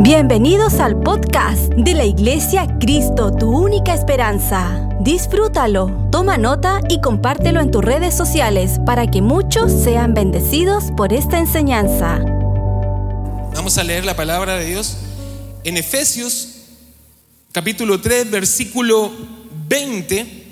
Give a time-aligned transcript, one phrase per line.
[0.00, 4.88] Bienvenidos al podcast de la Iglesia Cristo, tu única esperanza.
[5.00, 11.12] Disfrútalo, toma nota y compártelo en tus redes sociales para que muchos sean bendecidos por
[11.12, 12.20] esta enseñanza.
[13.52, 14.98] Vamos a leer la palabra de Dios
[15.64, 16.50] en Efesios
[17.50, 19.10] capítulo 3 versículo
[19.68, 20.44] 20.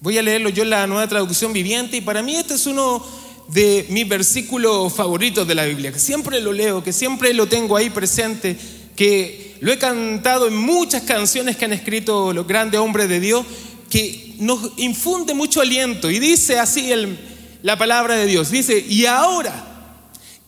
[0.00, 3.02] Voy a leerlo yo en la nueva traducción viviente y para mí este es uno
[3.48, 7.76] de mis versículos favoritos de la Biblia, que siempre lo leo, que siempre lo tengo
[7.76, 8.56] ahí presente,
[8.96, 13.44] que lo he cantado en muchas canciones que han escrito los grandes hombres de Dios,
[13.90, 16.10] que nos infunde mucho aliento.
[16.10, 17.18] Y dice así el,
[17.62, 19.70] la palabra de Dios, dice, y ahora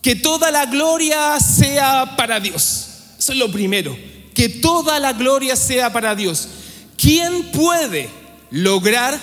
[0.01, 2.89] que toda la gloria sea para Dios.
[3.17, 3.97] Eso es lo primero,
[4.33, 6.47] que toda la gloria sea para Dios.
[6.97, 8.09] ¿Quién puede
[8.51, 9.19] lograr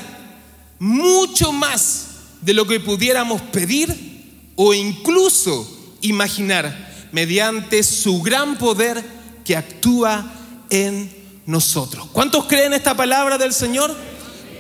[0.79, 2.09] mucho más
[2.45, 9.03] de lo que pudiéramos pedir o incluso imaginar mediante su gran poder
[9.45, 10.33] que actúa
[10.69, 11.11] en
[11.47, 12.09] nosotros.
[12.13, 13.95] ¿Cuántos creen esta palabra del Señor?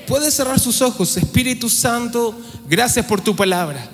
[0.06, 3.88] Puede cerrar sus ojos, Espíritu Santo, gracias por tu palabra,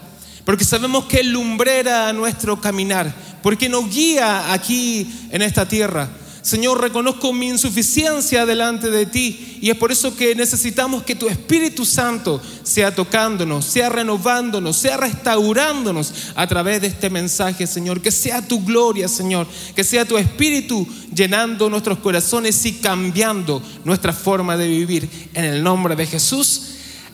[0.45, 6.09] porque sabemos que lumbrera nuestro caminar, porque nos guía aquí en esta tierra.
[6.43, 11.29] Señor, reconozco mi insuficiencia delante de ti y es por eso que necesitamos que tu
[11.29, 18.01] Espíritu Santo sea tocándonos, sea renovándonos, sea restaurándonos a través de este mensaje, Señor.
[18.01, 19.47] Que sea tu gloria, Señor.
[19.77, 25.09] Que sea tu Espíritu llenando nuestros corazones y cambiando nuestra forma de vivir.
[25.35, 26.63] En el nombre de Jesús.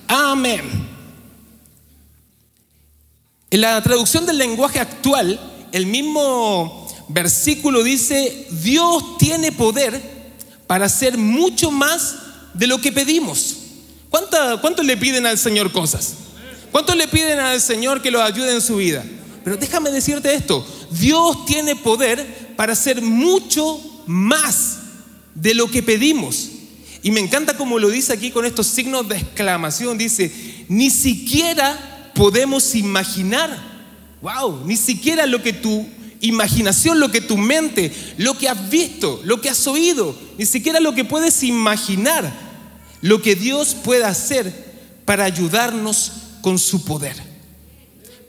[0.06, 0.96] Amén.
[3.50, 5.40] En la traducción del lenguaje actual,
[5.72, 10.00] el mismo versículo dice, Dios tiene poder
[10.66, 12.16] para hacer mucho más
[12.54, 13.56] de lo que pedimos.
[14.10, 16.14] ¿Cuánto, le piden al Señor cosas?
[16.72, 19.04] ¿Cuánto le piden al Señor que lo ayude en su vida?
[19.44, 24.78] Pero déjame decirte esto, Dios tiene poder para hacer mucho más
[25.34, 26.48] de lo que pedimos.
[27.02, 29.98] Y me encanta como lo dice aquí con estos signos de exclamación.
[29.98, 30.32] Dice,
[30.68, 33.56] ni siquiera podemos imaginar,
[34.22, 35.86] wow, ni siquiera lo que tú
[36.20, 40.80] imaginación, lo que tu mente, lo que has visto, lo que has oído, ni siquiera
[40.80, 42.32] lo que puedes imaginar,
[43.02, 44.52] lo que Dios puede hacer
[45.04, 46.12] para ayudarnos
[46.42, 47.16] con su poder.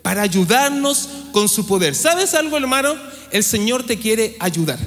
[0.02, 1.96] Para ayudarnos con su poder.
[1.96, 2.96] ¿Sabes algo, hermano?
[3.32, 4.80] El Señor te quiere ayudar.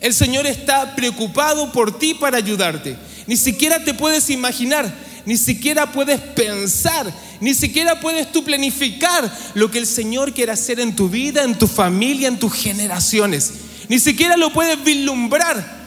[0.00, 2.96] El Señor está preocupado por ti para ayudarte.
[3.26, 4.94] Ni siquiera te puedes imaginar,
[5.26, 7.12] ni siquiera puedes pensar
[7.44, 11.58] ni siquiera puedes tú planificar lo que el Señor quiere hacer en tu vida, en
[11.58, 13.52] tu familia, en tus generaciones.
[13.88, 15.84] Ni siquiera lo puedes vislumbrar.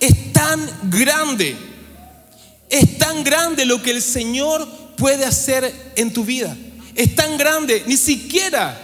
[0.00, 1.56] Es tan grande,
[2.70, 6.56] es tan grande lo que el Señor puede hacer en tu vida.
[6.94, 8.80] Es tan grande, ni siquiera.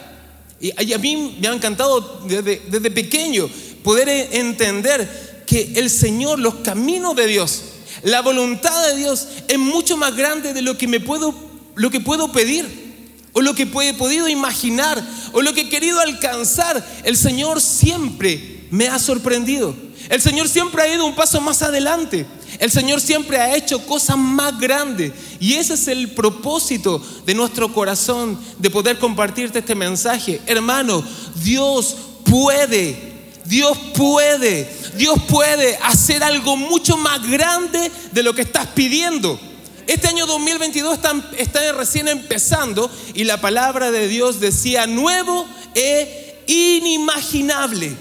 [0.60, 3.48] Y a mí me ha encantado desde, desde pequeño
[3.82, 7.62] poder entender que el Señor, los caminos de Dios,
[8.02, 12.00] la voluntad de Dios es mucho más grande de lo que me puedo lo que
[12.00, 12.90] puedo pedir
[13.32, 15.02] o lo que he podido imaginar
[15.32, 16.84] o lo que he querido alcanzar.
[17.04, 19.74] El Señor siempre me ha sorprendido.
[20.08, 22.26] El Señor siempre ha ido un paso más adelante.
[22.58, 25.12] El Señor siempre ha hecho cosas más grandes.
[25.38, 30.40] Y ese es el propósito de nuestro corazón, de poder compartirte este mensaje.
[30.46, 31.04] Hermano,
[31.36, 33.09] Dios puede,
[33.44, 39.38] Dios puede, Dios puede hacer algo mucho más grande de lo que estás pidiendo.
[39.86, 41.00] Este año 2022
[41.36, 47.96] está, recién empezando y la palabra de Dios decía nuevo e inimaginable.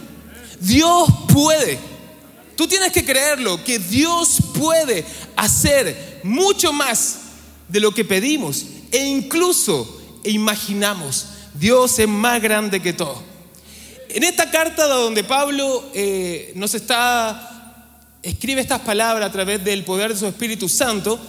[0.60, 1.80] Dios puede.
[2.56, 5.06] Tú tienes que creerlo, que Dios puede
[5.36, 7.20] hacer mucho más
[7.68, 11.28] de lo que pedimos e incluso imaginamos.
[11.56, 13.29] Dios es más grande que todo.
[14.12, 20.12] En esta carta donde Pablo eh, nos está, escribe estas palabras a través del poder
[20.12, 21.20] de su Espíritu Santo,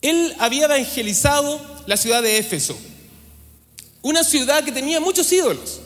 [0.00, 2.78] él había evangelizado la ciudad de Éfeso,
[4.00, 5.80] una ciudad que tenía muchos ídolos,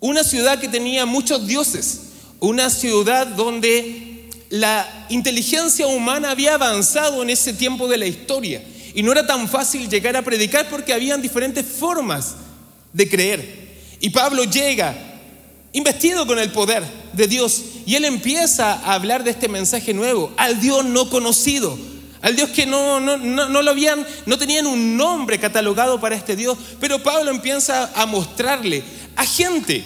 [0.00, 2.00] una ciudad que tenía muchos dioses,
[2.38, 8.62] una ciudad donde la inteligencia humana había avanzado en ese tiempo de la historia
[8.94, 12.34] y no era tan fácil llegar a predicar porque habían diferentes formas
[12.92, 13.62] de creer.
[13.98, 15.11] Y Pablo llega
[15.72, 16.82] investido con el poder
[17.12, 21.78] de Dios y él empieza a hablar de este mensaje nuevo, al Dios no conocido,
[22.20, 26.36] al Dios que no, no, no, lo habían, no tenían un nombre catalogado para este
[26.36, 26.56] Dios.
[26.78, 28.84] Pero Pablo empieza a mostrarle
[29.16, 29.84] a gente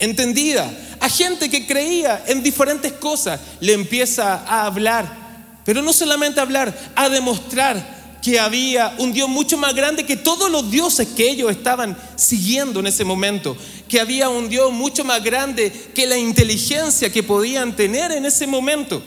[0.00, 0.68] entendida,
[0.98, 5.20] a gente que creía en diferentes cosas, le empieza a hablar.
[5.64, 10.16] Pero no solamente a hablar, a demostrar que había un Dios mucho más grande que
[10.16, 13.56] todos los dioses que ellos estaban siguiendo en ese momento,
[13.88, 18.46] que había un Dios mucho más grande que la inteligencia que podían tener en ese
[18.46, 19.02] momento.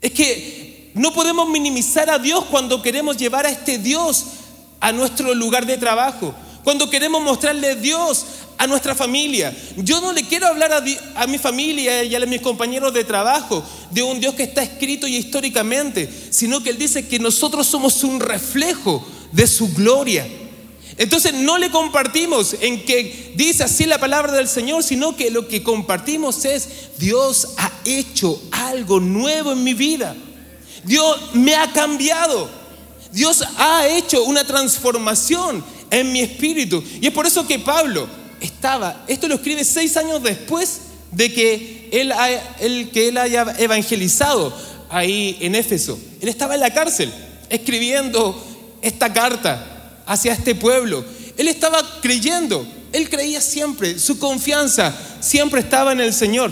[0.00, 4.24] Es que no podemos minimizar a Dios cuando queremos llevar a este Dios
[4.80, 6.34] a nuestro lugar de trabajo,
[6.64, 8.24] cuando queremos mostrarle a Dios
[8.58, 9.54] a nuestra familia.
[9.76, 14.02] Yo no le quiero hablar a, mi familia y a mis compañeros de trabajo de
[14.02, 18.20] un Dios que está escrito y históricamente, sino que Él dice que nosotros somos un
[18.20, 20.26] reflejo de su gloria.
[20.98, 25.46] Entonces no le compartimos en que dice así la palabra del Señor, sino que lo
[25.46, 26.68] que compartimos es
[26.98, 30.16] Dios ha hecho algo nuevo en mi vida.
[30.84, 32.48] Dios me ha cambiado.
[33.12, 36.82] Dios ha hecho una transformación en mi espíritu.
[37.00, 38.08] Y es por eso que Pablo
[38.40, 40.80] estaba, esto lo escribe seis años después
[41.12, 44.52] de que él, que él haya evangelizado
[44.88, 45.98] ahí en Éfeso.
[46.20, 47.12] Él estaba en la cárcel
[47.48, 48.44] escribiendo
[48.82, 51.04] esta carta hacia este pueblo.
[51.36, 56.50] Él estaba creyendo, él creía siempre, su confianza siempre estaba en el Señor.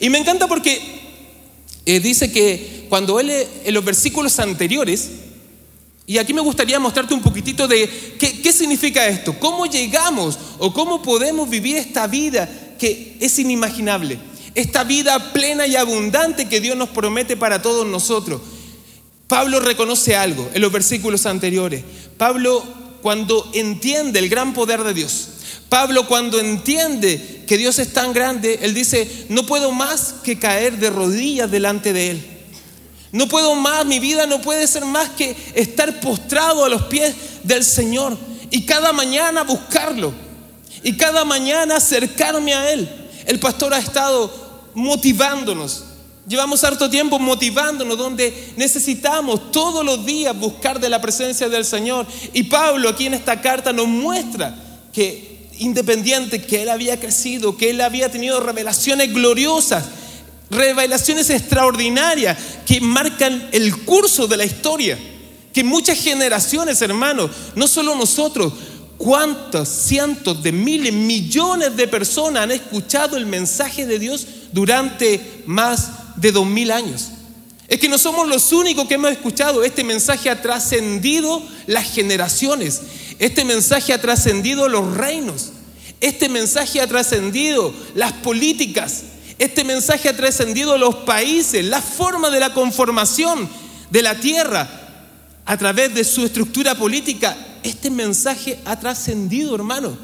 [0.00, 0.80] Y me encanta porque
[1.86, 5.10] eh, dice que cuando él en los versículos anteriores,
[6.06, 11.00] y aquí me gustaría mostrarte un poquitito de qué, significa esto, cómo llegamos o cómo
[11.00, 12.48] podemos vivir esta vida
[12.78, 14.18] que es inimaginable,
[14.54, 18.42] esta vida plena y abundante que Dios nos promete para todos nosotros.
[19.28, 21.82] Pablo reconoce algo en los versículos anteriores.
[22.18, 22.62] Pablo
[23.00, 25.28] cuando entiende el gran poder de Dios,
[25.70, 30.78] Pablo cuando entiende que Dios es tan grande, él dice, no puedo más que caer
[30.78, 32.33] de rodillas delante de Él.
[33.14, 37.14] No puedo más, mi vida no puede ser más que estar postrado a los pies
[37.44, 38.18] del Señor
[38.50, 40.12] y cada mañana buscarlo
[40.82, 42.88] y cada mañana acercarme a Él.
[43.24, 45.84] El pastor ha estado motivándonos.
[46.26, 52.08] Llevamos harto tiempo motivándonos donde necesitamos todos los días buscar de la presencia del Señor.
[52.32, 54.56] Y Pablo aquí en esta carta nos muestra
[54.92, 59.84] que independiente que él había crecido, que él había tenido revelaciones gloriosas,
[60.54, 62.36] revelaciones extraordinarias
[62.66, 64.98] que marcan el curso de la historia.
[65.52, 68.52] Que muchas generaciones, hermanos, no solo nosotros,
[68.96, 75.90] cuántos cientos de miles, millones de personas han escuchado el mensaje de Dios durante más
[76.16, 77.10] de dos mil años.
[77.68, 79.64] Es que no somos los únicos que hemos escuchado.
[79.64, 82.82] Este mensaje ha trascendido las generaciones.
[83.18, 85.50] Este mensaje ha trascendido los reinos.
[86.00, 89.04] Este mensaje ha trascendido las políticas.
[89.38, 93.48] Este mensaje ha trascendido los países, la forma de la conformación
[93.90, 94.68] de la tierra
[95.44, 97.36] a través de su estructura política.
[97.62, 99.96] Este mensaje ha trascendido, hermano.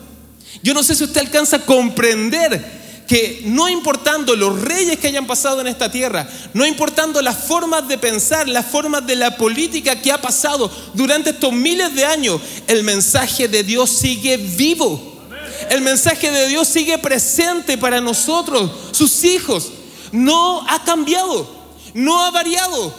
[0.62, 5.26] Yo no sé si usted alcanza a comprender que no importando los reyes que hayan
[5.26, 10.00] pasado en esta tierra, no importando las formas de pensar, las formas de la política
[10.00, 15.19] que ha pasado durante estos miles de años, el mensaje de Dios sigue vivo.
[15.68, 19.70] El mensaje de Dios sigue presente para nosotros, sus hijos.
[20.12, 21.48] No ha cambiado,
[21.94, 22.94] no ha variado,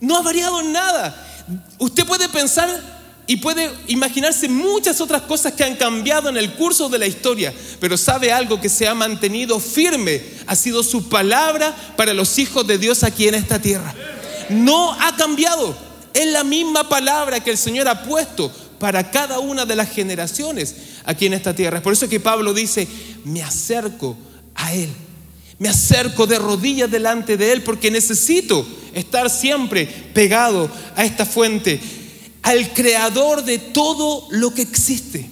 [0.00, 1.24] no ha variado en nada.
[1.78, 2.68] Usted puede pensar
[3.26, 7.52] y puede imaginarse muchas otras cosas que han cambiado en el curso de la historia,
[7.80, 12.66] pero sabe algo que se ha mantenido firme, ha sido su palabra para los hijos
[12.66, 13.94] de Dios aquí en esta tierra.
[14.48, 15.76] No ha cambiado,
[16.14, 20.74] es la misma palabra que el Señor ha puesto para cada una de las generaciones
[21.08, 21.78] aquí en esta tierra.
[21.78, 22.86] Es por eso que Pablo dice,
[23.24, 24.16] me acerco
[24.54, 24.90] a Él.
[25.58, 31.80] Me acerco de rodillas delante de Él porque necesito estar siempre pegado a esta fuente,
[32.42, 35.26] al creador de todo lo que existe.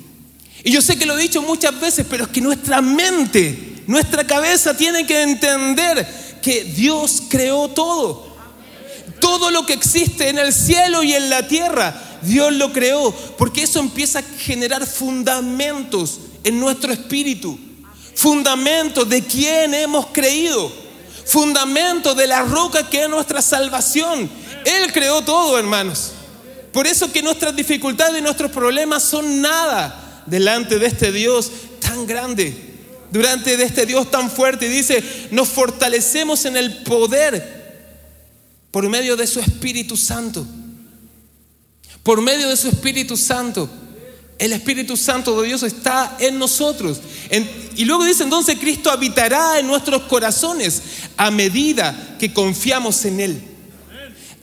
[0.64, 4.26] Y yo sé que lo he dicho muchas veces, pero es que nuestra mente, nuestra
[4.26, 6.06] cabeza tiene que entender
[6.40, 8.34] que Dios creó todo.
[9.20, 13.62] Todo lo que existe en el cielo y en la tierra Dios lo creó, porque
[13.62, 17.58] eso empieza a generar fundamentos en nuestro espíritu,
[18.14, 20.72] fundamentos de quién hemos creído,
[21.24, 24.30] fundamentos de la roca que es nuestra salvación.
[24.64, 26.12] Él creó todo, hermanos.
[26.72, 32.06] Por eso que nuestras dificultades y nuestros problemas son nada delante de este Dios tan
[32.06, 32.54] grande,
[33.10, 34.66] durante de este Dios tan fuerte.
[34.66, 37.56] Y dice, nos fortalecemos en el poder
[38.70, 40.46] por medio de su Espíritu Santo
[42.06, 43.68] por medio de su Espíritu Santo.
[44.38, 47.00] El Espíritu Santo de Dios está en nosotros.
[47.74, 50.82] y luego dice entonces, Cristo habitará en nuestros corazones
[51.16, 53.42] a medida que confiamos en Él.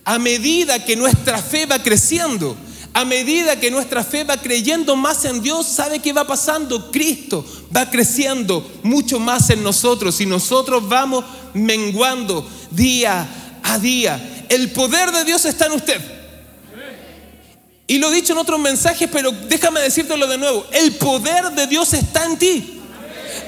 [0.04, 2.58] A medida que nuestra fe va creciendo.
[2.92, 6.92] A medida que nuestra fe va creyendo más en Dios, ¿sabe qué va pasando?
[6.92, 13.26] Cristo va creciendo mucho más en nosotros y nosotros vamos menguando día
[13.64, 14.46] a día.
[14.50, 16.23] El poder de Dios está en usted.
[17.94, 20.66] Y lo he dicho en otros mensajes, pero déjame decírtelo de nuevo.
[20.72, 22.80] El poder de Dios está en ti.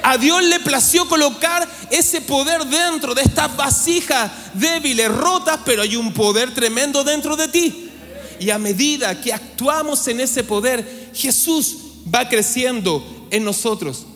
[0.04, 5.96] A Dios le plació colocar ese poder dentro de estas vasijas débiles, rotas, pero hay
[5.96, 7.90] un poder tremendo dentro de ti.
[8.38, 11.78] Y a medida que actuamos en ese poder, Jesús
[12.14, 14.06] va creciendo en nosotros.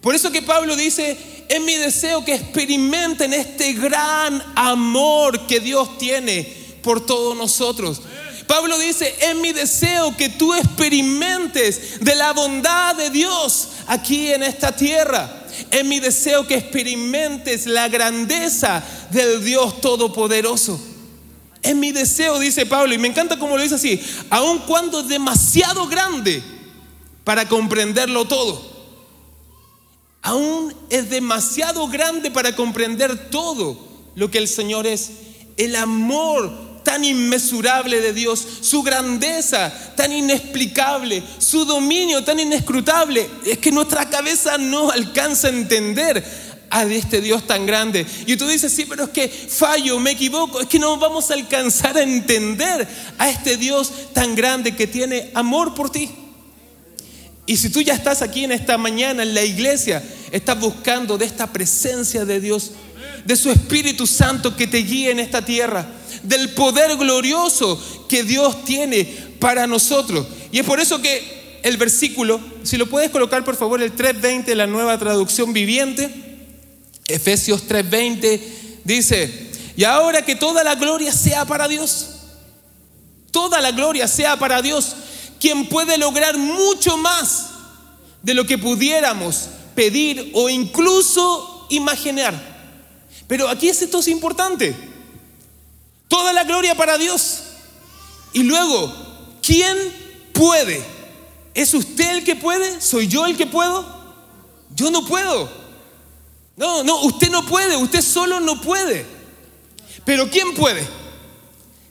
[0.00, 5.98] Por eso que Pablo dice, es mi deseo que experimenten este gran amor que Dios
[5.98, 8.00] tiene por todos nosotros.
[8.48, 14.42] Pablo dice, es mi deseo que tú experimentes de la bondad de Dios aquí en
[14.42, 15.44] esta tierra.
[15.70, 20.80] Es mi deseo que experimentes la grandeza del Dios Todopoderoso.
[21.62, 24.00] Es mi deseo, dice Pablo, y me encanta cómo lo dice así,
[24.30, 26.42] aun cuando es demasiado grande
[27.24, 28.78] para comprenderlo todo.
[30.22, 33.78] Aún es demasiado grande para comprender todo
[34.14, 35.10] lo que el Señor es.
[35.58, 43.58] El amor tan inmesurable de Dios, su grandeza tan inexplicable, su dominio tan inescrutable, es
[43.58, 46.24] que nuestra cabeza no alcanza a entender
[46.70, 48.06] a este Dios tan grande.
[48.26, 51.34] Y tú dices, sí, pero es que fallo, me equivoco, es que no vamos a
[51.34, 52.86] alcanzar a entender
[53.18, 56.10] a este Dios tan grande que tiene amor por ti.
[57.46, 61.24] Y si tú ya estás aquí en esta mañana en la iglesia, estás buscando de
[61.24, 62.72] esta presencia de Dios,
[63.24, 65.86] de su Espíritu Santo que te guíe en esta tierra,
[66.22, 69.04] del poder glorioso que Dios tiene
[69.38, 70.26] para nosotros.
[70.50, 74.54] Y es por eso que el versículo, si lo puedes colocar por favor, el 3.20,
[74.54, 76.10] la nueva traducción viviente,
[77.06, 78.40] Efesios 3.20,
[78.84, 82.08] dice, y ahora que toda la gloria sea para Dios,
[83.30, 84.96] toda la gloria sea para Dios,
[85.38, 87.50] quien puede lograr mucho más
[88.22, 92.57] de lo que pudiéramos pedir o incluso imaginar.
[93.28, 94.74] Pero aquí esto es importante.
[96.08, 97.44] Toda la gloria para Dios.
[98.32, 98.92] Y luego,
[99.42, 99.76] ¿quién
[100.32, 100.82] puede?
[101.54, 102.80] ¿Es usted el que puede?
[102.80, 103.84] ¿Soy yo el que puedo?
[104.74, 105.48] Yo no puedo.
[106.56, 109.06] No, no, usted no puede, usted solo no puede.
[110.04, 110.86] Pero ¿quién puede?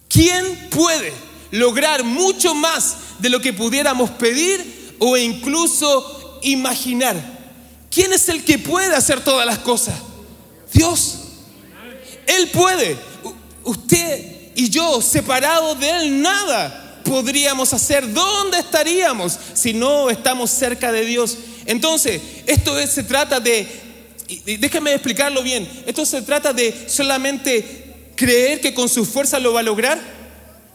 [0.10, 1.14] ¿Quién puede
[1.52, 7.16] lograr mucho más de lo que pudiéramos pedir o incluso imaginar?
[7.92, 9.96] ¿Quién es el que puede hacer todas las cosas?
[10.74, 11.17] Dios.
[12.28, 12.98] Él puede
[13.64, 18.12] usted y yo, separados de Él, nada podríamos hacer.
[18.14, 21.38] ¿Dónde estaríamos si no estamos cerca de Dios?
[21.66, 23.68] Entonces, esto se trata de,
[24.60, 29.60] déjeme explicarlo bien, esto se trata de solamente creer que con su fuerza lo va
[29.60, 30.00] a lograr,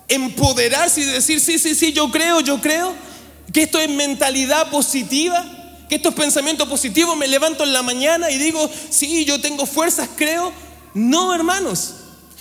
[0.09, 2.95] empoderarse y decir, sí, sí, sí, yo creo, yo creo,
[3.53, 5.45] que esto es mentalidad positiva,
[5.89, 9.67] que esto es pensamiento positivo, me levanto en la mañana y digo, sí, yo tengo
[9.67, 10.53] fuerzas, creo.
[10.95, 11.95] No, hermanos.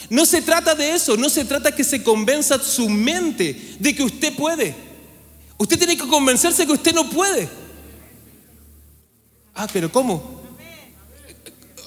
[0.09, 4.03] No se trata de eso, no se trata que se convenza su mente de que
[4.03, 4.75] usted puede.
[5.57, 7.47] Usted tiene que convencerse que usted no puede.
[9.53, 10.41] Ah, pero ¿cómo?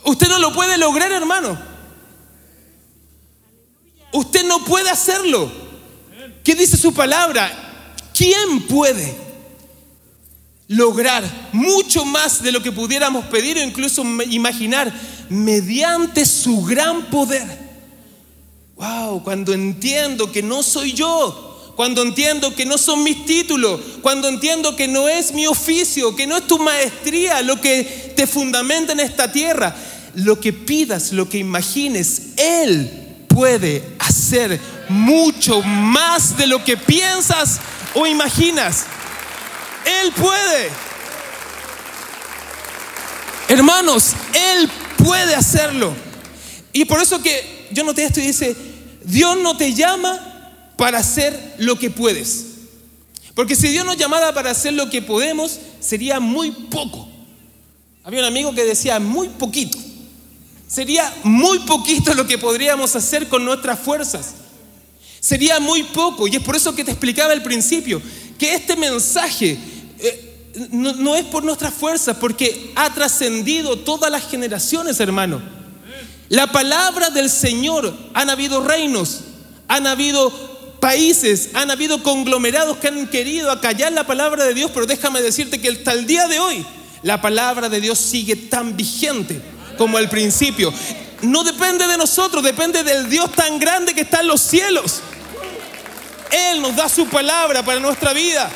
[0.04, 1.58] Usted no lo puede lograr, hermano.
[4.12, 5.50] Usted no puede hacerlo.
[6.44, 7.94] ¿Qué dice su palabra?
[8.14, 9.23] ¿Quién puede
[10.68, 14.92] lograr mucho más de lo que pudiéramos pedir o incluso imaginar
[15.28, 17.64] mediante su gran poder?
[18.76, 24.28] Wow, cuando entiendo que no soy yo, cuando entiendo que no son mis títulos, cuando
[24.28, 28.92] entiendo que no es mi oficio, que no es tu maestría lo que te fundamenta
[28.92, 29.74] en esta tierra,
[30.14, 37.60] lo que pidas, lo que imagines, Él puede hacer mucho más de lo que piensas
[37.94, 38.86] o imaginas.
[39.84, 40.70] Él puede.
[43.48, 45.94] Hermanos, Él puede hacerlo.
[46.72, 48.56] Y por eso que yo noté esto y dice,
[49.04, 52.46] Dios no te llama para hacer lo que puedes.
[53.34, 57.08] Porque si Dios nos llamara para hacer lo que podemos, sería muy poco.
[58.04, 59.78] Había un amigo que decía, muy poquito.
[60.66, 64.34] Sería muy poquito lo que podríamos hacer con nuestras fuerzas.
[65.20, 66.26] Sería muy poco.
[66.28, 68.00] Y es por eso que te explicaba al principio,
[68.38, 69.58] que este mensaje
[70.70, 75.42] no, es por nuestras fuerzas, porque ha trascendido todas las generaciones, hermano.
[76.28, 79.20] La palabra del Señor, han habido reinos,
[79.68, 80.32] han habido
[80.80, 85.60] países, han habido conglomerados que han querido acallar la palabra de Dios, pero déjame decirte
[85.60, 86.64] que hasta el día de hoy
[87.02, 89.40] la palabra de Dios sigue tan vigente
[89.76, 90.72] como al principio.
[91.22, 95.00] No depende de nosotros, depende del Dios tan grande que está en los cielos.
[96.30, 98.50] Él nos da su palabra para nuestra vida.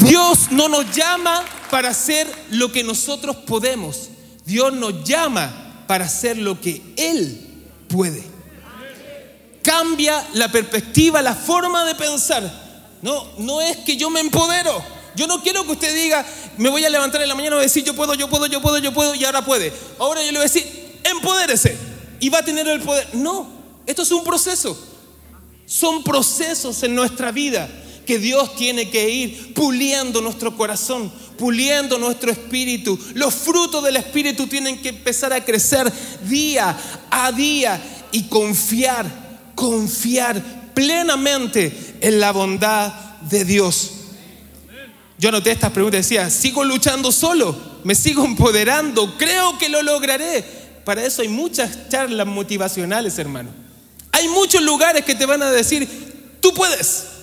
[0.00, 4.10] Dios no nos llama para hacer lo que nosotros podemos.
[4.44, 8.22] Dios nos llama para hacer lo que Él puede.
[9.62, 12.50] cambia la perspectiva, la forma de pensar.
[13.02, 14.82] No, no es que yo me empodero.
[15.14, 16.24] Yo no quiero que usted diga,
[16.58, 18.78] me voy a levantar en la mañana y decir, yo puedo, yo puedo, yo puedo,
[18.78, 19.72] yo puedo, y ahora puede.
[19.98, 21.76] Ahora yo le voy a decir, empodérese
[22.20, 23.08] y va a tener el poder.
[23.14, 23.50] No,
[23.86, 24.78] esto es un proceso.
[25.66, 27.68] Son procesos en nuestra vida
[28.08, 32.98] que Dios tiene que ir puliendo nuestro corazón, puliendo nuestro espíritu.
[33.12, 36.74] Los frutos del espíritu tienen que empezar a crecer día
[37.10, 37.78] a día
[38.10, 42.94] y confiar, confiar plenamente en la bondad
[43.30, 43.90] de Dios.
[45.18, 47.54] Yo anoté estas preguntas, decía, ¿sigo luchando solo?
[47.84, 49.18] ¿Me sigo empoderando?
[49.18, 50.42] Creo que lo lograré.
[50.86, 53.50] Para eso hay muchas charlas motivacionales, hermano.
[54.12, 55.86] Hay muchos lugares que te van a decir,
[56.40, 57.17] tú puedes,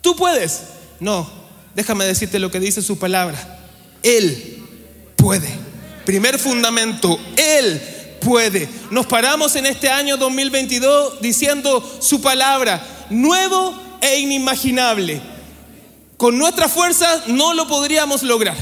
[0.00, 0.62] tú puedes.
[0.98, 1.30] No,
[1.74, 3.60] déjame decirte lo que dice su palabra.
[4.02, 4.58] Él
[5.16, 5.48] puede.
[6.04, 7.80] Primer fundamento, Él
[8.20, 8.68] puede.
[8.90, 15.20] Nos paramos en este año 2022 diciendo su palabra, nuevo e inimaginable.
[16.16, 18.56] Con nuestras fuerzas no lo podríamos lograr.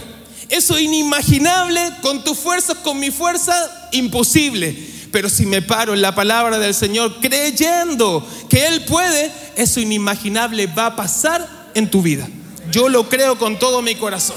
[0.48, 4.97] Eso inimaginable, con tus fuerzas, con mi fuerza, imposible.
[5.10, 10.66] Pero si me paro en la palabra del Señor creyendo que Él puede, eso inimaginable
[10.66, 12.28] va a pasar en tu vida.
[12.70, 14.36] Yo lo creo con todo mi corazón.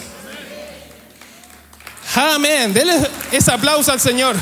[2.15, 2.73] Amén.
[2.73, 2.93] Dele
[3.31, 4.35] ese aplauso al Señor.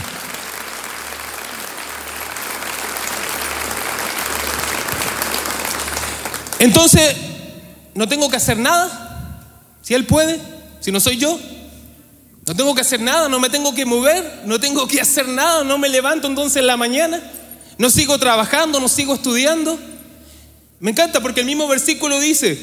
[6.60, 7.16] Entonces,
[7.96, 9.36] no tengo que hacer nada.
[9.82, 10.40] Si Él puede,
[10.82, 11.40] si no soy yo,
[12.50, 15.64] no tengo que hacer nada, no me tengo que mover, no tengo que hacer nada,
[15.64, 17.22] no me levanto entonces en la mañana,
[17.78, 19.78] no sigo trabajando, no sigo estudiando.
[20.80, 22.60] Me encanta porque el mismo versículo dice,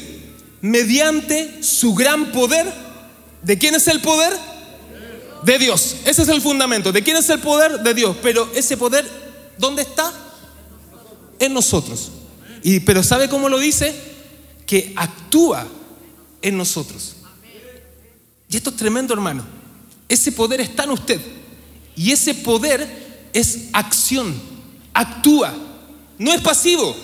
[0.59, 2.69] mediante su gran poder,
[3.43, 4.33] ¿de quién es el poder?
[5.43, 5.95] De Dios.
[6.03, 6.91] Ese es el fundamento.
[6.91, 7.79] ¿De quién es el poder?
[7.79, 8.17] De Dios.
[8.21, 9.09] Pero ese poder,
[9.57, 10.11] ¿dónde está?
[11.39, 12.11] En nosotros.
[12.61, 13.95] Y, pero ¿sabe cómo lo dice?
[14.65, 15.65] Que actúa
[16.41, 17.15] en nosotros.
[18.49, 19.56] Y esto es tremendo, hermano.
[20.09, 21.21] Ese poder está en usted.
[21.95, 24.39] Y ese poder es acción,
[24.93, 25.53] actúa,
[26.17, 26.95] no es pasivo.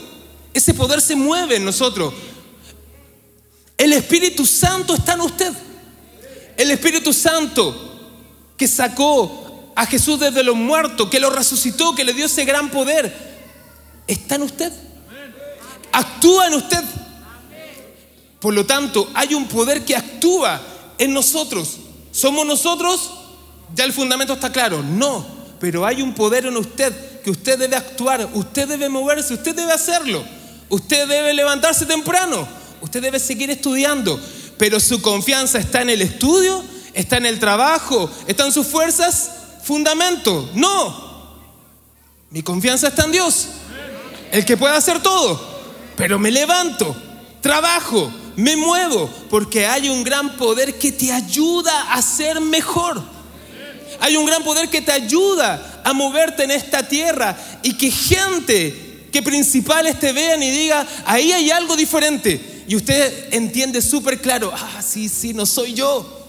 [0.54, 2.14] Ese poder se mueve en nosotros.
[3.78, 5.54] El Espíritu Santo está en usted.
[6.56, 7.92] El Espíritu Santo
[8.56, 12.70] que sacó a Jesús desde los muertos, que lo resucitó, que le dio ese gran
[12.70, 13.14] poder,
[14.08, 14.72] está en usted.
[15.92, 16.84] Actúa en usted.
[18.40, 20.62] Por lo tanto, hay un poder que actúa
[20.98, 21.78] en nosotros.
[22.14, 23.12] ¿Somos nosotros?
[23.76, 24.82] Ya el fundamento está claro.
[24.82, 25.26] No,
[25.60, 29.74] pero hay un poder en usted que usted debe actuar, usted debe moverse, usted debe
[29.74, 30.24] hacerlo.
[30.70, 32.48] Usted debe levantarse temprano,
[32.82, 34.20] usted debe seguir estudiando,
[34.58, 39.30] pero su confianza está en el estudio, está en el trabajo, está en sus fuerzas,
[39.64, 40.50] fundamento.
[40.56, 41.38] No,
[42.32, 43.50] mi confianza está en Dios,
[44.32, 45.40] el que puede hacer todo,
[45.96, 46.96] pero me levanto,
[47.42, 53.02] trabajo, me muevo porque hay un gran poder que te ayuda a ser mejor.
[54.00, 59.08] Hay un gran poder que te ayuda a moverte en esta tierra y que gente,
[59.12, 62.64] que principales te vean y diga, ahí hay algo diferente.
[62.68, 66.20] Y usted entiende súper claro, ah, sí, sí, no soy yo.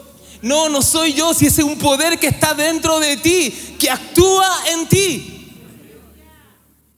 [0.43, 4.49] No, no soy yo, si es un poder que está dentro de ti, que actúa
[4.73, 5.31] en ti.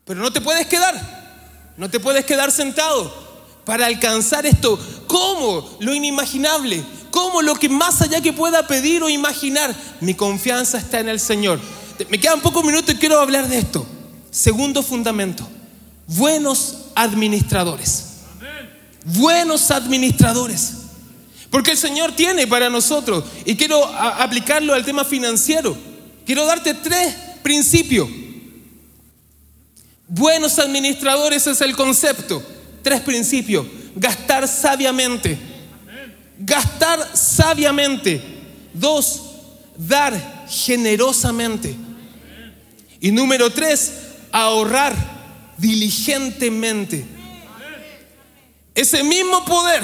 [0.04, 3.25] Pero no te puedes quedar, no te puedes quedar sentado
[3.66, 4.78] para alcanzar esto.
[5.06, 5.76] ¿Cómo?
[5.80, 6.82] Lo inimaginable.
[7.10, 7.42] ¿Cómo?
[7.42, 9.76] Lo que más allá que pueda pedir o imaginar.
[10.00, 11.60] Mi confianza está en el Señor.
[12.08, 13.84] Me quedan pocos minutos y quiero hablar de esto.
[14.30, 15.46] Segundo fundamento.
[16.06, 18.04] Buenos administradores.
[19.04, 20.72] Buenos administradores.
[21.50, 25.76] Porque el Señor tiene para nosotros, y quiero aplicarlo al tema financiero,
[26.26, 28.08] quiero darte tres principios.
[30.08, 32.42] Buenos administradores es el concepto.
[32.86, 33.66] Tres principios.
[33.96, 35.36] Gastar sabiamente.
[36.38, 38.22] Gastar sabiamente.
[38.72, 39.22] Dos,
[39.76, 41.74] dar generosamente.
[43.00, 43.92] Y número tres,
[44.30, 44.94] ahorrar
[45.58, 47.04] diligentemente.
[48.72, 49.82] Ese mismo poder,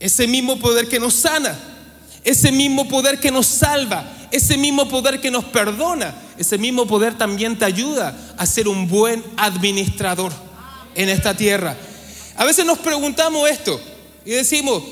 [0.00, 1.56] ese mismo poder que nos sana,
[2.24, 7.16] ese mismo poder que nos salva, ese mismo poder que nos perdona, ese mismo poder
[7.16, 10.32] también te ayuda a ser un buen administrador
[10.94, 11.76] en esta tierra.
[12.36, 13.80] A veces nos preguntamos esto
[14.24, 14.82] y decimos,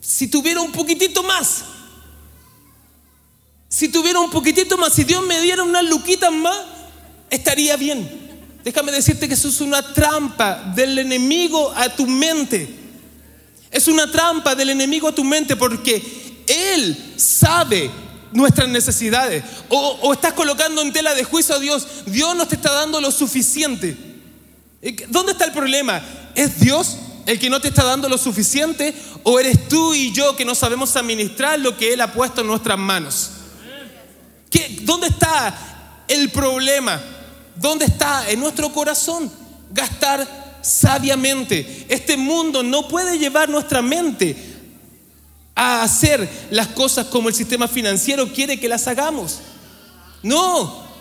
[0.00, 1.64] si tuviera un poquitito más,
[3.68, 6.58] si tuviera un poquitito más, si Dios me diera unas luquitas más,
[7.30, 8.20] estaría bien.
[8.62, 12.68] Déjame decirte que eso es una trampa del enemigo a tu mente.
[13.70, 17.90] Es una trampa del enemigo a tu mente porque Él sabe
[18.32, 19.42] nuestras necesidades.
[19.68, 21.86] O, o estás colocando en tela de juicio a Dios.
[22.06, 24.11] Dios no te está dando lo suficiente.
[25.08, 26.02] ¿Dónde está el problema?
[26.34, 28.92] ¿Es Dios el que no te está dando lo suficiente
[29.22, 32.48] o eres tú y yo que no sabemos administrar lo que Él ha puesto en
[32.48, 33.30] nuestras manos?
[34.50, 37.00] ¿Qué, ¿Dónde está el problema?
[37.54, 39.30] ¿Dónde está en nuestro corazón?
[39.70, 41.86] Gastar sabiamente.
[41.88, 44.36] Este mundo no puede llevar nuestra mente
[45.54, 49.38] a hacer las cosas como el sistema financiero quiere que las hagamos.
[50.22, 50.91] No,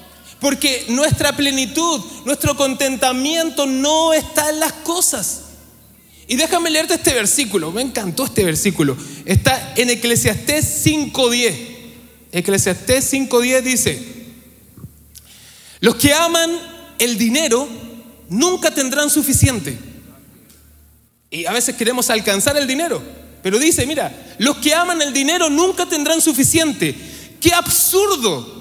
[0.42, 5.44] porque nuestra plenitud, nuestro contentamiento no está en las cosas.
[6.28, 8.98] Y déjame leerte este versículo, me encantó este versículo.
[9.24, 11.54] Está en Eclesiastés 5.10.
[12.32, 14.02] Eclesiastés 5.10 dice,
[15.80, 16.52] los que aman
[16.98, 17.68] el dinero
[18.30, 19.78] nunca tendrán suficiente.
[21.30, 23.02] Y a veces queremos alcanzar el dinero,
[23.44, 26.96] pero dice, mira, los que aman el dinero nunca tendrán suficiente.
[27.40, 28.61] Qué absurdo.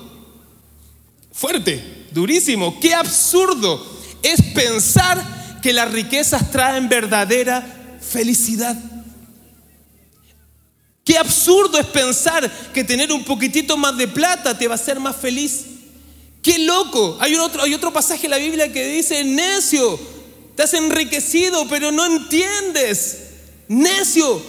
[1.40, 2.78] Fuerte, durísimo.
[2.80, 3.82] Qué absurdo
[4.22, 8.76] es pensar que las riquezas traen verdadera felicidad.
[11.02, 15.00] Qué absurdo es pensar que tener un poquitito más de plata te va a hacer
[15.00, 15.64] más feliz.
[16.42, 17.16] Qué loco.
[17.20, 19.98] Hay, otro, hay otro pasaje en la Biblia que dice, necio,
[20.54, 23.16] te has enriquecido, pero no entiendes.
[23.66, 24.42] Necio.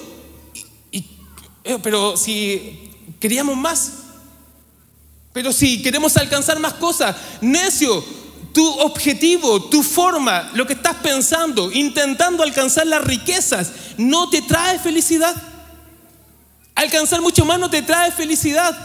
[0.91, 4.01] Eh, pero si queríamos más,
[5.34, 8.04] pero si queremos alcanzar más cosas, necio,
[8.54, 14.78] tu objetivo, tu forma, lo que estás pensando, intentando alcanzar las riquezas, no te trae
[14.80, 15.36] felicidad.
[16.76, 18.76] Alcanzar mucho más no te trae felicidad.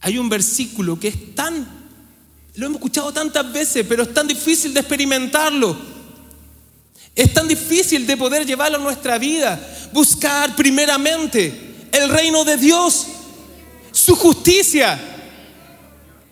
[0.00, 1.66] Hay un versículo que es tan,
[2.54, 5.76] lo hemos escuchado tantas veces, pero es tan difícil de experimentarlo.
[7.14, 9.58] Es tan difícil de poder llevarlo a nuestra vida.
[9.92, 13.06] Buscar primeramente el reino de Dios,
[14.06, 15.00] su justicia.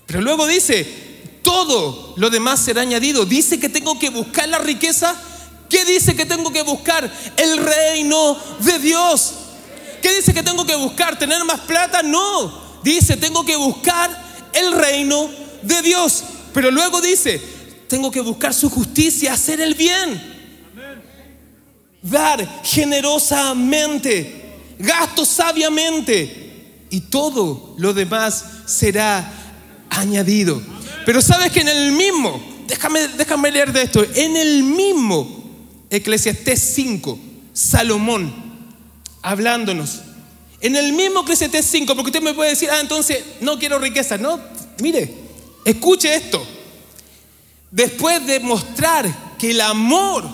[0.06, 0.86] Pero luego dice,
[1.42, 3.24] todo lo demás será añadido.
[3.24, 5.20] Dice que tengo que buscar la riqueza.
[5.68, 7.12] ¿Qué dice que tengo que buscar?
[7.36, 9.34] El reino de Dios.
[10.00, 11.18] ¿Qué dice que tengo que buscar?
[11.18, 12.00] ¿Tener más plata?
[12.04, 12.80] No.
[12.84, 14.08] Dice, tengo que buscar
[14.52, 15.28] el reino
[15.62, 16.22] de Dios.
[16.52, 17.42] Pero luego dice,
[17.88, 20.32] tengo que buscar su justicia, hacer el bien.
[22.02, 26.43] Dar generosamente, gasto sabiamente
[26.94, 29.28] y todo lo demás será
[29.90, 30.62] añadido.
[31.04, 35.44] Pero sabes que en el mismo, déjame, déjame leer de esto, en el mismo
[35.90, 37.18] Eclesiastés 5,
[37.52, 38.32] Salomón,
[39.22, 40.02] hablándonos
[40.60, 44.16] en el mismo Eclesiastés 5, porque usted me puede decir, ah, entonces no quiero riqueza.
[44.16, 44.40] No,
[44.80, 45.12] mire,
[45.64, 46.46] escuche esto.
[47.72, 50.24] Después de mostrar que el amor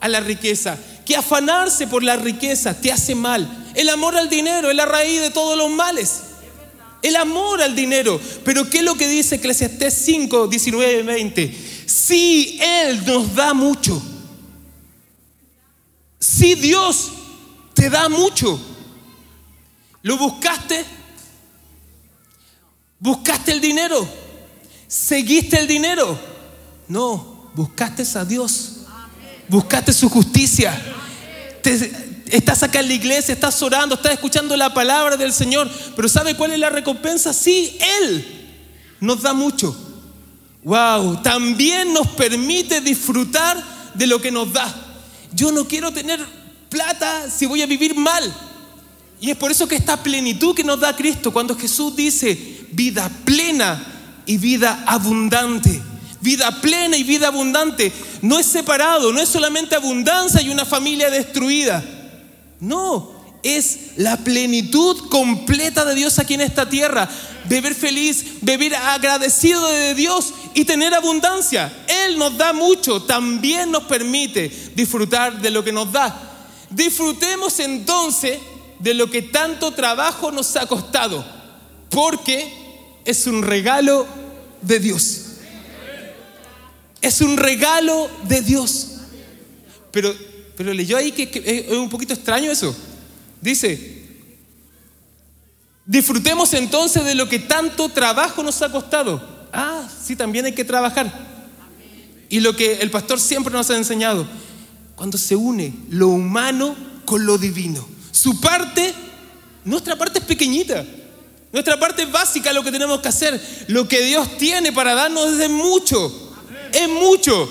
[0.00, 4.70] a la riqueza, que afanarse por la riqueza te hace mal, el amor al dinero
[4.70, 6.20] es la raíz de todos los males.
[7.02, 8.20] El amor al dinero.
[8.44, 11.84] Pero ¿qué es lo que dice Eclesiastés 5, 19 y 20?
[11.86, 14.02] Si Él nos da mucho,
[16.18, 17.12] si Dios
[17.74, 18.58] te da mucho,
[20.04, 20.84] ¿Lo buscaste?
[22.98, 24.06] ¿Buscaste el dinero?
[24.86, 26.18] ¿Seguiste el dinero?
[26.88, 28.80] No, buscaste a Dios.
[29.48, 30.78] Buscaste su justicia.
[32.26, 35.70] Estás acá en la iglesia, estás orando, estás escuchando la palabra del Señor.
[35.94, 37.32] Pero ¿sabe cuál es la recompensa?
[37.32, 38.24] Sí, Él
[39.00, 39.76] nos da mucho.
[40.62, 43.62] Wow, también nos permite disfrutar
[43.94, 44.74] de lo que nos da.
[45.32, 46.24] Yo no quiero tener
[46.70, 48.34] plata si voy a vivir mal.
[49.20, 53.10] Y es por eso que esta plenitud que nos da Cristo, cuando Jesús dice vida
[53.24, 55.80] plena y vida abundante,
[56.20, 61.10] vida plena y vida abundante, no es separado, no es solamente abundancia y una familia
[61.10, 61.84] destruida.
[62.60, 63.12] No,
[63.42, 67.08] es la plenitud completa de Dios aquí en esta tierra.
[67.46, 71.84] Beber feliz, beber agradecido de Dios y tener abundancia.
[71.86, 76.32] Él nos da mucho, también nos permite disfrutar de lo que nos da.
[76.70, 78.38] Disfrutemos entonces
[78.78, 81.24] de lo que tanto trabajo nos ha costado,
[81.90, 82.50] porque
[83.04, 84.06] es un regalo
[84.62, 85.20] de Dios.
[87.00, 88.88] Es un regalo de Dios.
[89.90, 90.14] Pero,
[90.56, 91.30] pero leyó ahí que,
[91.68, 92.74] es un poquito extraño eso.
[93.40, 94.04] Dice,
[95.84, 99.48] disfrutemos entonces de lo que tanto trabajo nos ha costado.
[99.52, 101.12] Ah, sí, también hay que trabajar.
[102.28, 104.26] Y lo que el pastor siempre nos ha enseñado,
[104.96, 107.86] cuando se une lo humano con lo divino.
[108.10, 108.94] Su parte,
[109.64, 110.84] nuestra parte es pequeñita.
[111.52, 113.40] Nuestra parte básica, lo que tenemos que hacer.
[113.68, 116.32] Lo que Dios tiene para darnos es mucho.
[116.72, 117.48] Es mucho.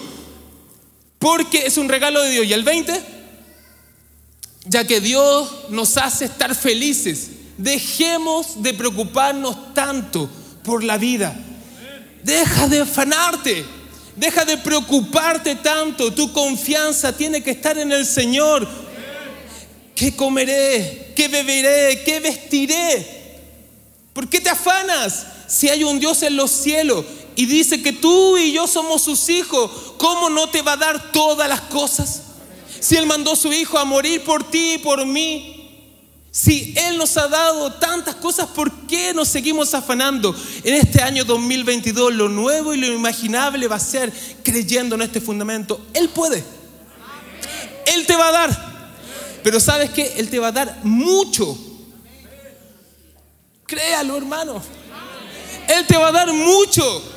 [1.24, 2.46] Porque es un regalo de Dios.
[2.48, 3.02] ¿Y el 20?
[4.66, 7.30] Ya que Dios nos hace estar felices.
[7.58, 10.30] Dejemos de preocuparnos tanto
[10.66, 11.34] por la vida.
[12.24, 13.64] Deja de afanarte.
[14.18, 16.14] Deja de preocuparte tanto.
[16.14, 18.68] Tu confianza tiene que estar en el Señor.
[19.96, 21.14] ¿Qué comeré?
[21.16, 22.04] ¿Qué beberé?
[22.04, 23.40] ¿Qué vestiré?
[24.12, 28.38] ¿Por qué te afanas si hay un Dios en los cielos y dice que tú
[28.38, 29.72] y yo somos sus hijos?
[29.98, 32.22] ¿Cómo no te va a dar todas las cosas?
[32.80, 35.60] Si Él mandó a su Hijo a morir por ti y por mí.
[36.32, 40.36] Si Él nos ha dado tantas cosas, ¿por qué nos seguimos afanando?
[40.64, 44.12] En este año 2022 lo nuevo y lo imaginable va a ser
[44.44, 45.80] creyendo en este fundamento.
[45.94, 46.44] Él puede.
[47.86, 48.74] Él te va a dar.
[49.44, 51.58] Pero sabes que Él te va a dar mucho.
[53.66, 54.62] Créalo, hermano.
[55.68, 57.13] Él te va a dar mucho.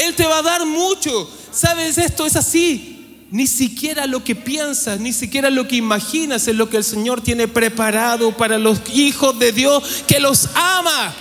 [0.00, 1.30] Él te va a dar mucho.
[1.52, 1.98] ¿Sabes?
[1.98, 3.26] Esto es así.
[3.30, 7.20] Ni siquiera lo que piensas, ni siquiera lo que imaginas es lo que el Señor
[7.20, 11.14] tiene preparado para los hijos de Dios que los ama,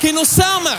[0.00, 0.74] que nos ama.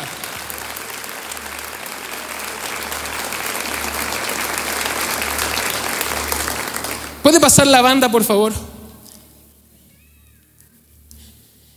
[7.22, 8.54] ¿Puede pasar la banda, por favor?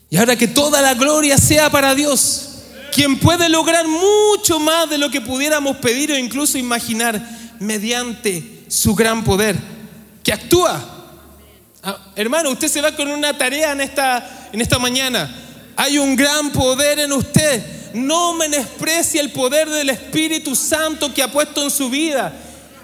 [0.08, 2.49] Y ahora que toda la gloria sea para Dios,
[2.90, 7.20] quien puede lograr mucho más de lo que pudiéramos pedir o incluso imaginar
[7.58, 9.56] mediante su gran poder,
[10.22, 10.80] que actúa.
[11.82, 15.34] Ah, hermano, usted se va con una tarea en esta, en esta mañana.
[15.76, 17.94] Hay un gran poder en usted.
[17.94, 22.32] No menosprecie el poder del Espíritu Santo que ha puesto en su vida.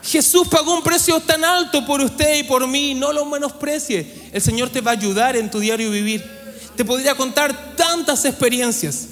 [0.02, 2.94] Jesús pagó un precio tan alto por usted y por mí.
[2.94, 4.30] No lo menosprecie.
[4.32, 6.36] El Señor te va a ayudar en tu diario vivir
[6.76, 9.08] te podría contar tantas experiencias,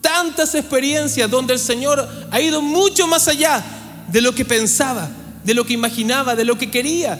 [0.00, 3.64] tantas experiencias donde el Señor ha ido mucho más allá
[4.08, 5.08] de lo que pensaba,
[5.44, 7.18] de lo que imaginaba, de lo que quería.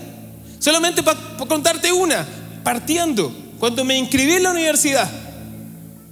[0.59, 2.27] Solamente para contarte una,
[2.65, 5.11] partiendo, cuando me inscribí en la universidad,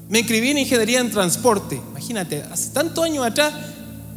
[0.08, 1.80] me inscribí en ingeniería en transporte.
[1.90, 3.52] Imagínate, hace tantos años atrás,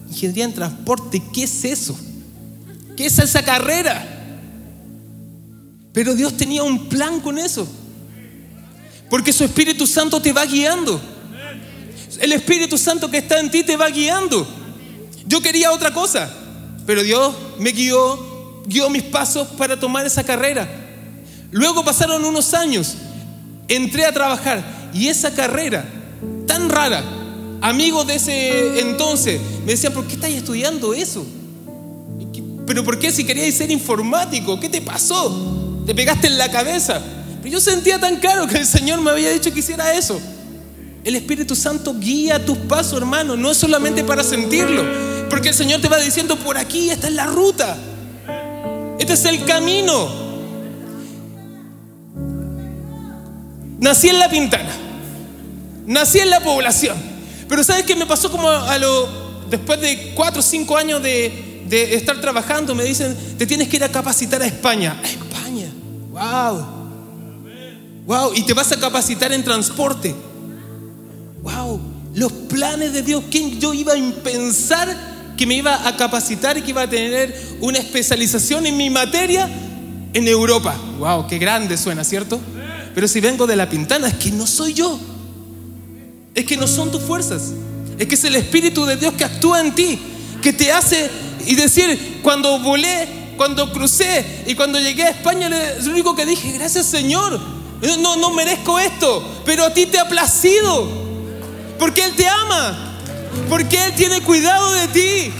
[0.09, 1.97] ingeniería en transporte, ¿qué es eso?
[2.95, 4.17] ¿Qué es esa carrera?
[5.93, 7.67] Pero Dios tenía un plan con eso.
[9.09, 11.01] Porque su Espíritu Santo te va guiando.
[12.19, 14.47] El Espíritu Santo que está en ti te va guiando.
[15.25, 16.29] Yo quería otra cosa,
[16.85, 20.67] pero Dios me guió, guió mis pasos para tomar esa carrera.
[21.51, 22.95] Luego pasaron unos años,
[23.67, 25.85] entré a trabajar y esa carrera
[26.47, 27.03] tan rara,
[27.61, 31.25] amigos de ese entonces me decían, ¿por qué estás estudiando eso?
[32.65, 34.59] ¿Pero por qué si querías ser informático?
[34.59, 35.83] ¿Qué te pasó?
[35.87, 37.01] ¿Te pegaste en la cabeza?
[37.43, 40.21] Yo sentía tan claro que el Señor me había dicho que hiciera eso.
[41.09, 44.85] El Espíritu Santo guía tus pasos, hermano, no es solamente para sentirlo,
[45.27, 47.75] porque el Señor te va diciendo por aquí, esta es la ruta,
[48.99, 50.07] este es el camino.
[53.79, 54.69] Nací en la pintana,
[55.87, 56.95] nací en la población,
[57.47, 59.09] pero ¿sabes qué me pasó como a lo,
[59.49, 62.75] después de cuatro o cinco años de, de estar trabajando?
[62.75, 65.01] Me dicen, te tienes que ir a capacitar a España.
[65.03, 65.71] A España,
[66.11, 66.79] wow.
[68.05, 70.28] Wow, y te vas a capacitar en transporte.
[71.41, 71.79] Wow,
[72.15, 73.23] los planes de Dios.
[73.29, 74.87] ¿Quién yo iba a pensar
[75.37, 79.49] que me iba a capacitar y que iba a tener una especialización en mi materia
[80.13, 80.75] en Europa?
[80.99, 82.39] Wow, qué grande suena, ¿cierto?
[82.93, 84.99] Pero si vengo de la pintana, es que no soy yo.
[86.35, 87.51] Es que no son tus fuerzas.
[87.97, 89.99] Es que es el Espíritu de Dios que actúa en ti,
[90.41, 91.09] que te hace
[91.45, 96.51] y decir, cuando volé, cuando crucé y cuando llegué a España, lo único que dije,
[96.53, 97.39] gracias Señor
[97.99, 101.08] no, no merezco esto, pero a ti te ha placido.
[101.79, 102.77] Porque Él te ama.
[103.49, 105.33] Porque Él tiene cuidado de ti.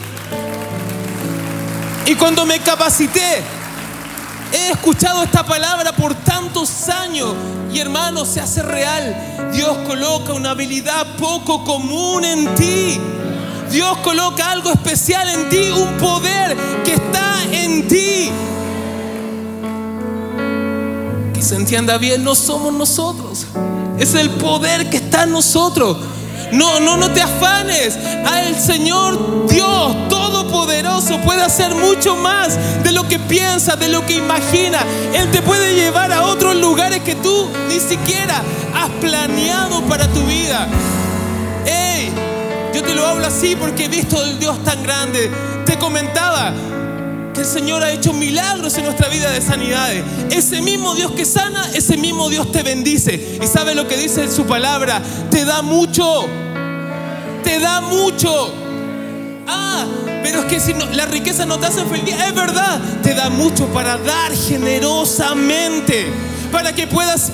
[2.06, 3.44] Y cuando me capacité,
[4.52, 7.36] he escuchado esta palabra por tantos años.
[7.72, 9.52] Y hermano, se hace real.
[9.54, 13.00] Dios coloca una habilidad poco común en ti.
[13.70, 18.32] Dios coloca algo especial en ti, un poder que está en ti
[21.50, 23.48] se entienda bien, no somos nosotros.
[23.98, 25.98] Es el poder que está en nosotros.
[26.52, 27.98] No, no, no te afanes.
[28.26, 34.06] A el Señor Dios Todopoderoso puede hacer mucho más de lo que piensa, de lo
[34.06, 34.80] que imagina.
[35.14, 38.42] Él te puede llevar a otros lugares que tú ni siquiera
[38.76, 40.68] has planeado para tu vida.
[41.66, 42.12] Hey,
[42.74, 45.32] yo te lo hablo así porque he visto el Dios tan grande.
[45.66, 46.54] Te comentaba,
[47.36, 50.04] el Señor ha hecho milagros en nuestra vida de sanidades.
[50.30, 53.40] Ese mismo Dios que sana, ese mismo Dios te bendice.
[53.42, 56.28] Y sabe lo que dice en su palabra, te da mucho.
[57.44, 58.54] Te da mucho.
[59.48, 59.86] Ah,
[60.24, 63.68] pero es que si la riqueza no te hace feliz, es verdad, te da mucho
[63.68, 66.12] para dar generosamente,
[66.52, 67.32] para que puedas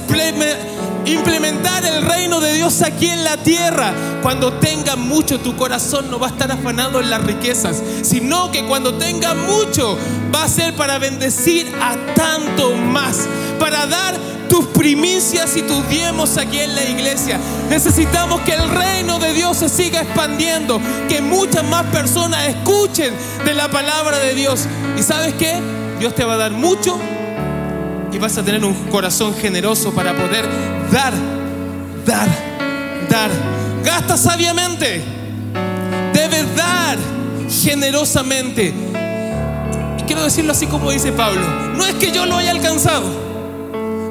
[1.05, 3.93] implementar el reino de Dios aquí en la tierra.
[4.21, 8.65] Cuando tenga mucho, tu corazón no va a estar afanado en las riquezas, sino que
[8.65, 9.97] cuando tenga mucho,
[10.33, 13.27] va a ser para bendecir a tanto más,
[13.59, 14.15] para dar
[14.49, 17.39] tus primicias y tus diemos aquí en la iglesia.
[17.69, 23.13] Necesitamos que el reino de Dios se siga expandiendo, que muchas más personas escuchen
[23.43, 24.67] de la palabra de Dios.
[24.97, 25.61] ¿Y sabes qué?
[25.99, 26.99] Dios te va a dar mucho
[28.15, 30.45] y vas a tener un corazón generoso para poder
[30.89, 31.13] dar,
[32.05, 32.29] dar,
[33.09, 33.29] dar.
[33.83, 35.03] Gasta sabiamente.
[36.13, 36.97] Debes dar
[37.49, 38.73] generosamente.
[39.99, 41.41] Y quiero decirlo así como dice Pablo.
[41.75, 43.25] No es que yo lo haya alcanzado.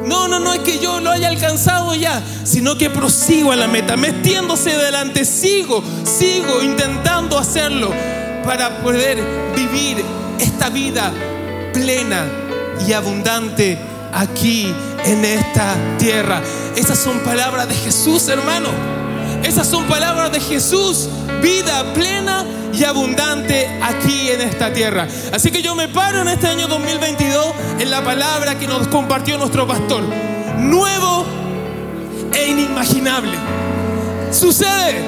[0.05, 3.69] No, no, no es que yo lo haya alcanzado ya, sino que prosigo a la
[3.69, 7.91] meta, metiéndose delante, sigo, sigo intentando hacerlo
[8.45, 9.19] para poder
[9.57, 10.05] vivir
[10.39, 11.11] esta vida
[11.73, 12.27] plena
[12.87, 14.73] y abundante aquí
[15.05, 16.41] en esta tierra.
[16.77, 18.69] Esas son palabras de Jesús, hermano.
[19.43, 21.09] Esas son palabras de Jesús,
[21.43, 25.07] vida plena y abundante aquí en esta tierra.
[25.33, 27.47] Así que yo me paro en este año 2022
[27.79, 30.03] en la palabra que nos compartió nuestro pastor.
[30.59, 31.27] Nuevo
[32.33, 33.37] e inimaginable.
[34.33, 35.05] Sucede,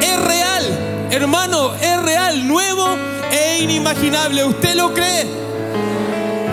[0.00, 2.86] es real, hermano, es real, nuevo
[3.30, 4.44] e inimaginable.
[4.44, 5.41] ¿Usted lo cree?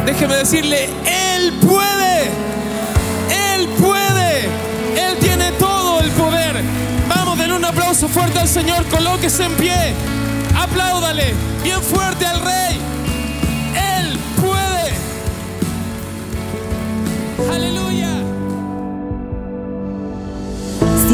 [0.06, 2.24] Déjeme decirle, Él puede,
[3.54, 4.46] Él puede,
[4.98, 6.62] Él tiene todo el poder.
[7.08, 9.94] Vamos, den un aplauso fuerte al Señor, colóquese en pie,
[10.58, 11.34] apláudale
[11.64, 12.80] bien fuerte al Rey.
[13.98, 14.94] Él puede.
[17.54, 17.89] Aleluya.